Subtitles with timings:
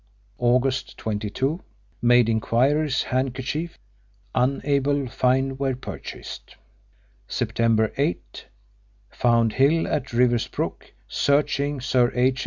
[0.39, 1.61] August 22.
[2.01, 3.77] Made inquiries handkerchief.
[4.33, 6.55] Unable find where purchased.
[7.27, 8.47] September 8.
[9.11, 12.39] Found Hill at Riversbrook searching Sir H.